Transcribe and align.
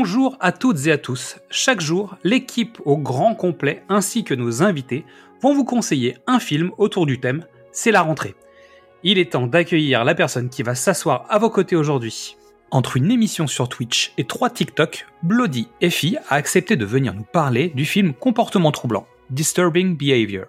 Bonjour 0.00 0.36
à 0.38 0.52
toutes 0.52 0.86
et 0.86 0.92
à 0.92 0.96
tous. 0.96 1.38
Chaque 1.50 1.80
jour, 1.80 2.16
l'équipe 2.22 2.78
au 2.84 2.96
grand 2.96 3.34
complet 3.34 3.82
ainsi 3.88 4.22
que 4.22 4.32
nos 4.32 4.62
invités 4.62 5.04
vont 5.42 5.52
vous 5.52 5.64
conseiller 5.64 6.18
un 6.28 6.38
film 6.38 6.70
autour 6.78 7.04
du 7.04 7.18
thème 7.18 7.44
C'est 7.72 7.90
la 7.90 8.02
rentrée. 8.02 8.36
Il 9.02 9.18
est 9.18 9.32
temps 9.32 9.48
d'accueillir 9.48 10.04
la 10.04 10.14
personne 10.14 10.50
qui 10.50 10.62
va 10.62 10.76
s'asseoir 10.76 11.26
à 11.28 11.40
vos 11.40 11.50
côtés 11.50 11.74
aujourd'hui. 11.74 12.36
Entre 12.70 12.96
une 12.96 13.10
émission 13.10 13.48
sur 13.48 13.68
Twitch 13.68 14.12
et 14.18 14.24
trois 14.24 14.50
TikTok, 14.50 15.04
Bloody 15.24 15.66
Effie 15.80 16.16
a 16.28 16.36
accepté 16.36 16.76
de 16.76 16.84
venir 16.84 17.12
nous 17.12 17.26
parler 17.32 17.72
du 17.74 17.84
film 17.84 18.14
Comportement 18.14 18.70
troublant, 18.70 19.08
Disturbing 19.30 19.96
Behavior. 19.96 20.46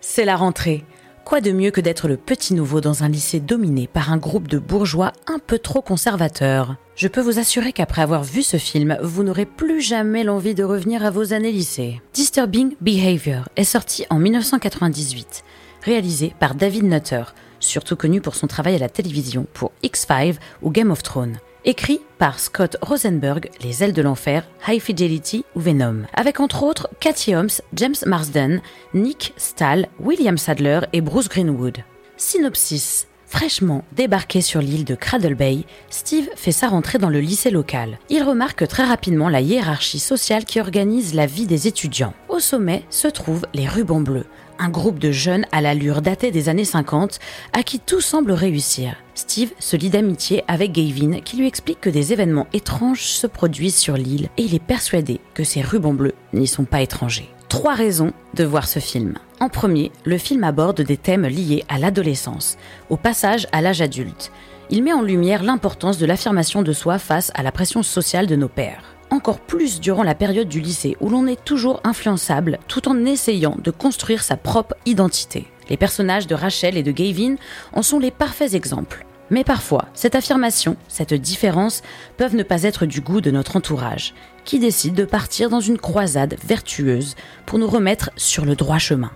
C'est 0.00 0.24
la 0.24 0.36
rentrée. 0.36 0.86
Quoi 1.26 1.42
de 1.42 1.52
mieux 1.52 1.70
que 1.70 1.82
d'être 1.82 2.08
le 2.08 2.16
petit 2.16 2.54
nouveau 2.54 2.80
dans 2.80 3.02
un 3.02 3.10
lycée 3.10 3.40
dominé 3.40 3.88
par 3.88 4.10
un 4.10 4.16
groupe 4.16 4.48
de 4.48 4.58
bourgeois 4.58 5.12
un 5.26 5.38
peu 5.38 5.58
trop 5.58 5.82
conservateurs? 5.82 6.76
Je 6.96 7.08
peux 7.08 7.20
vous 7.20 7.38
assurer 7.38 7.74
qu'après 7.74 8.00
avoir 8.00 8.24
vu 8.24 8.42
ce 8.42 8.56
film, 8.56 8.96
vous 9.02 9.22
n'aurez 9.22 9.44
plus 9.44 9.82
jamais 9.82 10.24
l'envie 10.24 10.54
de 10.54 10.64
revenir 10.64 11.04
à 11.04 11.10
vos 11.10 11.34
années 11.34 11.52
lycée. 11.52 12.00
Disturbing 12.14 12.74
Behavior 12.80 13.50
est 13.56 13.64
sorti 13.64 14.06
en 14.08 14.18
1998, 14.18 15.44
réalisé 15.82 16.34
par 16.40 16.54
David 16.54 16.84
Nutter, 16.84 17.24
surtout 17.60 17.96
connu 17.96 18.22
pour 18.22 18.34
son 18.34 18.46
travail 18.46 18.76
à 18.76 18.78
la 18.78 18.88
télévision 18.88 19.46
pour 19.52 19.72
X-Files 19.82 20.38
ou 20.62 20.70
Game 20.70 20.90
of 20.90 21.02
Thrones 21.02 21.38
écrit 21.66 22.00
par 22.18 22.38
Scott 22.38 22.76
Rosenberg, 22.80 23.50
Les 23.60 23.82
ailes 23.82 23.92
de 23.92 24.00
l'enfer, 24.00 24.46
High 24.66 24.80
Fidelity 24.80 25.44
ou 25.54 25.60
Venom, 25.60 26.04
avec 26.14 26.40
entre 26.40 26.62
autres 26.62 26.88
Cathy 27.00 27.34
Holmes, 27.34 27.50
James 27.74 27.96
Marsden, 28.06 28.62
Nick 28.94 29.34
Stahl, 29.36 29.88
William 30.00 30.38
Sadler 30.38 30.80
et 30.92 31.00
Bruce 31.00 31.28
Greenwood. 31.28 31.78
Synopsis. 32.16 33.08
Fraîchement 33.26 33.82
débarqué 33.96 34.40
sur 34.40 34.60
l'île 34.60 34.84
de 34.84 34.94
Cradle 34.94 35.34
Bay, 35.34 35.64
Steve 35.90 36.28
fait 36.36 36.52
sa 36.52 36.68
rentrée 36.68 36.98
dans 36.98 37.10
le 37.10 37.20
lycée 37.20 37.50
local. 37.50 37.98
Il 38.08 38.22
remarque 38.22 38.66
très 38.68 38.84
rapidement 38.84 39.28
la 39.28 39.40
hiérarchie 39.40 39.98
sociale 39.98 40.44
qui 40.44 40.60
organise 40.60 41.12
la 41.12 41.26
vie 41.26 41.46
des 41.46 41.66
étudiants. 41.66 42.14
Au 42.28 42.38
sommet 42.38 42.84
se 42.88 43.08
trouvent 43.08 43.46
les 43.52 43.66
rubans 43.66 44.00
bleus, 44.00 44.26
un 44.60 44.68
groupe 44.68 45.00
de 45.00 45.10
jeunes 45.10 45.44
à 45.50 45.60
l'allure 45.60 46.02
datée 46.02 46.30
des 46.30 46.48
années 46.48 46.64
50 46.64 47.18
à 47.52 47.62
qui 47.64 47.80
tout 47.80 48.00
semble 48.00 48.30
réussir. 48.30 48.94
Steve 49.14 49.50
se 49.58 49.76
lie 49.76 49.90
d'amitié 49.90 50.44
avec 50.46 50.72
Gavin 50.72 51.20
qui 51.20 51.36
lui 51.36 51.48
explique 51.48 51.80
que 51.80 51.90
des 51.90 52.12
événements 52.12 52.46
étranges 52.52 53.02
se 53.02 53.26
produisent 53.26 53.76
sur 53.76 53.96
l'île 53.96 54.28
et 54.36 54.42
il 54.42 54.54
est 54.54 54.60
persuadé 54.60 55.20
que 55.34 55.44
ces 55.44 55.62
rubans 55.62 55.94
bleus 55.94 56.14
n'y 56.32 56.46
sont 56.46 56.64
pas 56.64 56.80
étrangers. 56.80 57.28
Trois 57.48 57.74
raisons 57.74 58.12
de 58.34 58.44
voir 58.44 58.68
ce 58.68 58.78
film. 58.78 59.18
En 59.38 59.48
premier, 59.48 59.92
le 60.04 60.18
film 60.18 60.44
aborde 60.44 60.80
des 60.80 60.96
thèmes 60.96 61.26
liés 61.26 61.64
à 61.68 61.78
l'adolescence, 61.78 62.56
au 62.88 62.96
passage 62.96 63.46
à 63.52 63.60
l'âge 63.60 63.82
adulte. 63.82 64.32
Il 64.70 64.82
met 64.82 64.92
en 64.92 65.02
lumière 65.02 65.42
l'importance 65.42 65.98
de 65.98 66.06
l'affirmation 66.06 66.62
de 66.62 66.72
soi 66.72 66.98
face 66.98 67.30
à 67.34 67.42
la 67.42 67.52
pression 67.52 67.82
sociale 67.82 68.26
de 68.26 68.36
nos 68.36 68.48
pères 68.48 68.96
encore 69.10 69.40
plus 69.40 69.80
durant 69.80 70.02
la 70.02 70.14
période 70.14 70.48
du 70.48 70.60
lycée 70.60 70.96
où 71.00 71.08
l'on 71.08 71.26
est 71.26 71.44
toujours 71.44 71.80
influençable 71.84 72.58
tout 72.68 72.88
en 72.88 73.04
essayant 73.04 73.56
de 73.62 73.70
construire 73.70 74.22
sa 74.22 74.36
propre 74.36 74.74
identité. 74.84 75.46
Les 75.68 75.76
personnages 75.76 76.26
de 76.26 76.34
Rachel 76.34 76.76
et 76.76 76.82
de 76.82 76.92
Gavin 76.92 77.36
en 77.72 77.82
sont 77.82 77.98
les 77.98 78.10
parfaits 78.10 78.54
exemples. 78.54 79.06
Mais 79.30 79.42
parfois, 79.42 79.86
cette 79.94 80.14
affirmation, 80.14 80.76
cette 80.86 81.14
différence 81.14 81.82
peuvent 82.16 82.36
ne 82.36 82.44
pas 82.44 82.62
être 82.62 82.86
du 82.86 83.00
goût 83.00 83.20
de 83.20 83.32
notre 83.32 83.56
entourage, 83.56 84.14
qui 84.44 84.60
décide 84.60 84.94
de 84.94 85.04
partir 85.04 85.50
dans 85.50 85.60
une 85.60 85.78
croisade 85.78 86.36
vertueuse 86.46 87.16
pour 87.44 87.58
nous 87.58 87.66
remettre 87.66 88.10
sur 88.16 88.44
le 88.44 88.54
droit 88.54 88.78
chemin. 88.78 89.10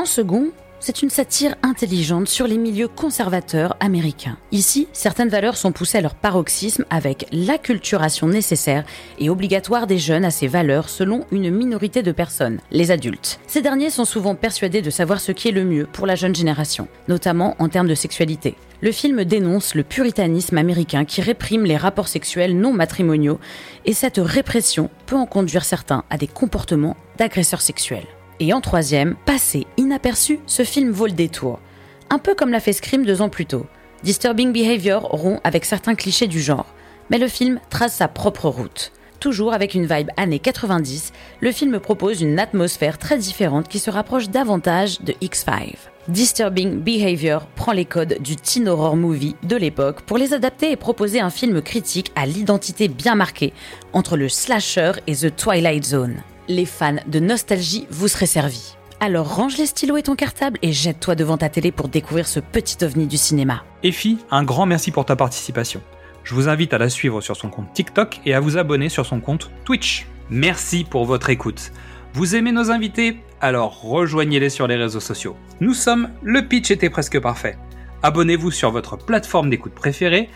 En 0.00 0.06
second, 0.06 0.50
c'est 0.78 1.02
une 1.02 1.10
satire 1.10 1.56
intelligente 1.62 2.26
sur 2.26 2.46
les 2.46 2.56
milieux 2.56 2.88
conservateurs 2.88 3.76
américains. 3.80 4.38
Ici, 4.50 4.88
certaines 4.94 5.28
valeurs 5.28 5.58
sont 5.58 5.72
poussées 5.72 5.98
à 5.98 6.00
leur 6.00 6.14
paroxysme 6.14 6.86
avec 6.88 7.26
l'acculturation 7.32 8.26
nécessaire 8.26 8.86
et 9.18 9.28
obligatoire 9.28 9.86
des 9.86 9.98
jeunes 9.98 10.24
à 10.24 10.30
ces 10.30 10.46
valeurs 10.46 10.88
selon 10.88 11.26
une 11.30 11.50
minorité 11.50 12.02
de 12.02 12.12
personnes, 12.12 12.60
les 12.70 12.90
adultes. 12.90 13.40
Ces 13.46 13.60
derniers 13.60 13.90
sont 13.90 14.06
souvent 14.06 14.34
persuadés 14.34 14.80
de 14.80 14.88
savoir 14.88 15.20
ce 15.20 15.32
qui 15.32 15.48
est 15.48 15.52
le 15.52 15.64
mieux 15.64 15.86
pour 15.92 16.06
la 16.06 16.14
jeune 16.14 16.34
génération, 16.34 16.88
notamment 17.08 17.54
en 17.58 17.68
termes 17.68 17.86
de 17.86 17.94
sexualité. 17.94 18.56
Le 18.80 18.92
film 18.92 19.24
dénonce 19.24 19.74
le 19.74 19.82
puritanisme 19.82 20.56
américain 20.56 21.04
qui 21.04 21.20
réprime 21.20 21.66
les 21.66 21.76
rapports 21.76 22.08
sexuels 22.08 22.58
non 22.58 22.72
matrimoniaux 22.72 23.38
et 23.84 23.92
cette 23.92 24.16
répression 24.16 24.88
peut 25.04 25.16
en 25.16 25.26
conduire 25.26 25.66
certains 25.66 26.04
à 26.08 26.16
des 26.16 26.26
comportements 26.26 26.96
d'agresseurs 27.18 27.60
sexuels. 27.60 28.06
Et 28.40 28.54
en 28.54 28.62
troisième, 28.62 29.16
passé 29.26 29.66
inaperçu, 29.76 30.40
ce 30.46 30.64
film 30.64 30.90
vaut 30.90 31.06
le 31.06 31.12
détour. 31.12 31.60
Un 32.08 32.18
peu 32.18 32.34
comme 32.34 32.50
l'a 32.50 32.60
fait 32.60 32.72
Scream 32.72 33.04
deux 33.04 33.20
ans 33.20 33.28
plus 33.28 33.44
tôt. 33.44 33.66
Disturbing 34.02 34.50
Behavior 34.50 35.02
rompt 35.02 35.40
avec 35.44 35.66
certains 35.66 35.94
clichés 35.94 36.26
du 36.26 36.40
genre, 36.40 36.66
mais 37.10 37.18
le 37.18 37.28
film 37.28 37.60
trace 37.68 37.96
sa 37.96 38.08
propre 38.08 38.48
route. 38.48 38.92
Toujours 39.20 39.52
avec 39.52 39.74
une 39.74 39.84
vibe 39.84 40.08
années 40.16 40.38
90, 40.38 41.12
le 41.40 41.52
film 41.52 41.78
propose 41.78 42.22
une 42.22 42.38
atmosphère 42.38 42.96
très 42.96 43.18
différente 43.18 43.68
qui 43.68 43.78
se 43.78 43.90
rapproche 43.90 44.30
davantage 44.30 45.02
de 45.02 45.12
X5. 45.20 45.74
Disturbing 46.08 46.80
Behavior 46.80 47.46
prend 47.54 47.72
les 47.72 47.84
codes 47.84 48.16
du 48.22 48.36
teen 48.36 48.66
horror 48.66 48.96
movie 48.96 49.36
de 49.42 49.56
l'époque 49.56 50.00
pour 50.00 50.16
les 50.16 50.32
adapter 50.32 50.70
et 50.70 50.76
proposer 50.76 51.20
un 51.20 51.28
film 51.28 51.60
critique 51.60 52.10
à 52.16 52.24
l'identité 52.24 52.88
bien 52.88 53.14
marquée 53.14 53.52
entre 53.92 54.16
le 54.16 54.30
slasher 54.30 54.92
et 55.06 55.14
The 55.14 55.36
Twilight 55.36 55.84
Zone 55.84 56.22
les 56.50 56.66
fans 56.66 56.96
de 57.06 57.20
nostalgie 57.20 57.86
vous 57.90 58.08
seraient 58.08 58.26
servis. 58.26 58.74
Alors 58.98 59.34
range 59.34 59.56
les 59.56 59.66
stylos 59.66 59.96
et 59.96 60.02
ton 60.02 60.16
cartable 60.16 60.58
et 60.62 60.72
jette-toi 60.72 61.14
devant 61.14 61.38
ta 61.38 61.48
télé 61.48 61.72
pour 61.72 61.88
découvrir 61.88 62.26
ce 62.26 62.40
petit 62.40 62.84
ovni 62.84 63.06
du 63.06 63.16
cinéma. 63.16 63.64
Effie, 63.82 64.18
un 64.30 64.42
grand 64.42 64.66
merci 64.66 64.90
pour 64.90 65.06
ta 65.06 65.16
participation. 65.16 65.80
Je 66.24 66.34
vous 66.34 66.48
invite 66.48 66.74
à 66.74 66.78
la 66.78 66.90
suivre 66.90 67.20
sur 67.20 67.36
son 67.36 67.48
compte 67.48 67.72
TikTok 67.72 68.20
et 68.26 68.34
à 68.34 68.40
vous 68.40 68.58
abonner 68.58 68.88
sur 68.88 69.06
son 69.06 69.20
compte 69.20 69.50
Twitch. 69.64 70.06
Merci 70.28 70.84
pour 70.84 71.06
votre 71.06 71.30
écoute. 71.30 71.72
Vous 72.12 72.34
aimez 72.34 72.52
nos 72.52 72.70
invités? 72.70 73.20
Alors 73.40 73.80
rejoignez-les 73.80 74.50
sur 74.50 74.66
les 74.66 74.76
réseaux 74.76 75.00
sociaux. 75.00 75.36
Nous 75.60 75.72
sommes 75.72 76.10
Le 76.22 76.46
Pitch 76.46 76.70
était 76.70 76.90
presque 76.90 77.18
parfait. 77.20 77.56
Abonnez-vous 78.02 78.50
sur 78.50 78.70
votre 78.70 78.98
plateforme 78.98 79.50
d'écoute 79.50 79.72
préférée 79.72 80.28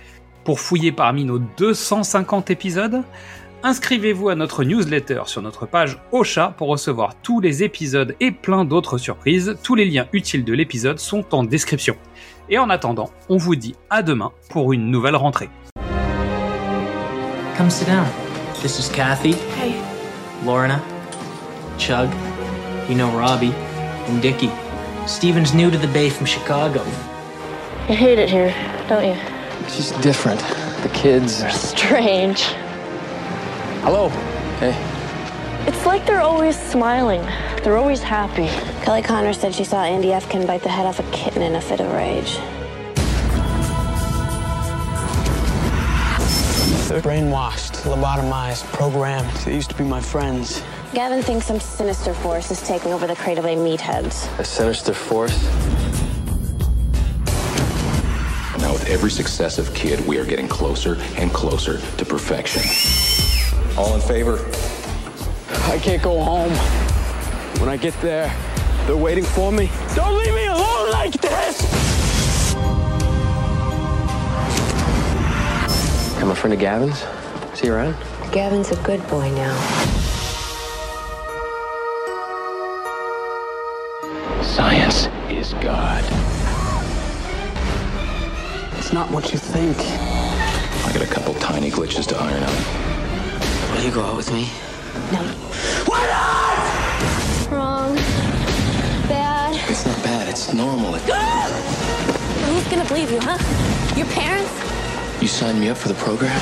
pour 0.44 0.60
fouiller 0.60 0.92
parmi 0.92 1.24
nos 1.24 1.38
250 1.38 2.50
épisodes. 2.50 3.02
Inscrivez-vous 3.66 4.28
à 4.28 4.34
notre 4.34 4.62
newsletter 4.62 5.22
sur 5.24 5.40
notre 5.40 5.64
page 5.64 5.98
Ocha 6.12 6.52
pour 6.58 6.68
recevoir 6.68 7.14
tous 7.22 7.40
les 7.40 7.62
épisodes 7.62 8.14
et 8.20 8.30
plein 8.30 8.66
d'autres 8.66 8.98
surprises. 8.98 9.56
Tous 9.62 9.74
les 9.74 9.86
liens 9.86 10.06
utiles 10.12 10.44
de 10.44 10.52
l'épisode 10.52 10.98
sont 10.98 11.34
en 11.34 11.44
description. 11.44 11.96
Et 12.50 12.58
en 12.58 12.68
attendant, 12.68 13.08
on 13.30 13.38
vous 13.38 13.56
dit 13.56 13.74
à 13.88 14.02
demain 14.02 14.32
pour 14.50 14.74
une 14.74 14.90
nouvelle 14.90 15.16
rentrée. 15.16 15.48
Come 17.56 17.70
sit 17.70 17.86
down. 17.86 18.04
This 18.60 18.78
is 18.78 18.94
Kathy. 18.94 19.32
Hey. 19.58 19.72
Lorna. 20.44 20.82
Chug. 21.78 22.10
You 22.90 22.96
know 22.96 23.08
Robbie. 23.18 23.54
And 24.10 24.20
Dickie. 24.20 24.50
Steven's 25.06 25.54
new 25.54 25.70
to 25.70 25.78
the 25.78 25.90
Bay 25.90 26.10
from 26.10 26.26
Chicago. 26.26 26.82
You 27.88 27.96
hate 27.96 28.18
it 28.18 28.28
here, 28.28 28.54
don't 28.90 29.06
you? 29.06 29.16
She's 29.70 29.92
different. 30.02 30.40
The 30.82 30.90
kids 30.90 31.42
are 31.42 31.50
Strange. 31.50 32.44
Hello. 33.84 34.08
Hey. 34.60 34.72
It's 35.68 35.84
like 35.84 36.06
they're 36.06 36.22
always 36.22 36.58
smiling. 36.58 37.20
They're 37.62 37.76
always 37.76 38.02
happy. 38.02 38.46
Kelly 38.82 39.02
Connor 39.02 39.34
said 39.34 39.54
she 39.54 39.64
saw 39.64 39.84
Andy 39.84 40.08
Efkin 40.08 40.46
bite 40.46 40.62
the 40.62 40.70
head 40.70 40.86
off 40.86 41.00
a 41.00 41.02
kitten 41.10 41.42
in 41.42 41.54
a 41.54 41.60
fit 41.60 41.80
of 41.80 41.92
rage. 41.92 42.36
They're 46.88 47.02
brainwashed, 47.02 47.82
lobotomized, 47.82 48.64
programmed. 48.72 49.30
They 49.44 49.54
used 49.54 49.68
to 49.68 49.76
be 49.76 49.84
my 49.84 50.00
friends. 50.00 50.62
Gavin 50.94 51.20
thinks 51.20 51.44
some 51.44 51.60
sinister 51.60 52.14
force 52.14 52.50
is 52.50 52.62
taking 52.66 52.94
over 52.94 53.06
the 53.06 53.16
Cradle 53.16 53.44
Bay 53.44 53.54
meatheads. 53.54 54.26
A 54.38 54.44
sinister 54.44 54.94
force? 54.94 55.44
Now, 58.62 58.72
with 58.72 58.88
every 58.88 59.10
successive 59.10 59.74
kid, 59.74 60.00
we 60.06 60.16
are 60.16 60.24
getting 60.24 60.48
closer 60.48 60.96
and 61.18 61.30
closer 61.34 61.82
to 61.98 62.04
perfection. 62.06 62.62
All 63.76 63.92
in 63.96 64.00
favor? 64.00 64.38
I 65.68 65.78
can't 65.78 66.00
go 66.00 66.22
home. 66.22 66.52
When 67.58 67.68
I 67.68 67.76
get 67.76 67.92
there, 68.00 68.32
they're 68.86 68.96
waiting 68.96 69.24
for 69.24 69.50
me. 69.50 69.68
Don't 69.96 70.16
leave 70.16 70.32
me 70.32 70.46
alone 70.46 70.90
like 70.90 71.12
this! 71.12 72.54
I'm 76.22 76.30
a 76.30 76.34
friend 76.36 76.54
of 76.54 76.60
Gavin's. 76.60 77.04
Is 77.52 77.60
he 77.60 77.68
around? 77.68 77.96
Gavin's 78.30 78.70
a 78.70 78.76
good 78.84 79.04
boy 79.08 79.28
now. 79.32 79.54
Science 84.42 85.08
is 85.28 85.52
God. 85.54 86.04
It's 88.78 88.92
not 88.92 89.10
what 89.10 89.32
you 89.32 89.38
think. 89.38 89.76
I 90.86 90.92
got 90.92 91.02
a 91.02 91.12
couple 91.12 91.34
tiny 91.34 91.72
glitches 91.72 92.06
to 92.08 92.16
iron 92.16 92.44
out. 92.44 93.03
Will 93.84 93.90
you 93.90 93.96
go 93.96 94.02
out 94.02 94.16
with 94.16 94.32
me? 94.32 94.48
No. 95.12 95.20
Why 95.84 96.06
not? 96.06 97.52
Wrong. 97.52 97.94
Bad. 99.06 99.70
It's 99.70 99.84
not 99.84 100.02
bad, 100.02 100.26
it's 100.26 100.54
normal. 100.54 100.94
Who's 100.94 102.64
gonna 102.68 102.86
believe 102.86 103.10
you, 103.10 103.20
huh? 103.20 103.36
Your 103.94 104.06
parents? 104.06 104.50
You 105.20 105.28
signed 105.28 105.60
me 105.60 105.68
up 105.68 105.76
for 105.76 105.88
the 105.88 105.94
program? 105.96 106.34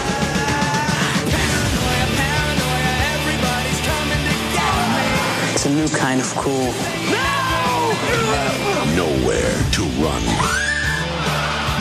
It's 5.53 5.67
a 5.67 5.71
new 5.71 5.89
kind 5.89 6.21
of 6.21 6.33
cool. 6.37 6.73
Nowhere 8.94 9.59
to 9.73 9.83
run. 9.99 10.23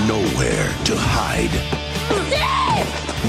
Nowhere 0.08 0.74
to 0.86 0.98
hide. 0.98 1.81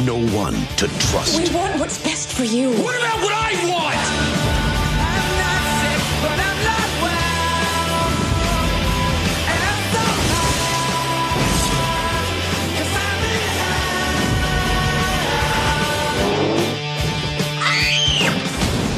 No 0.04 0.18
one 0.34 0.54
to 0.78 0.88
trust. 0.98 1.38
We 1.38 1.54
want 1.54 1.78
what's 1.78 2.02
best 2.02 2.32
for 2.32 2.42
you. 2.42 2.70
What 2.82 2.96
about 2.98 3.22
what 3.22 3.32
I 3.32 3.52
want? 3.70 3.94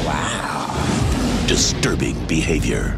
Wow. 0.07 1.45
Disturbing 1.45 2.15
behavior. 2.25 2.97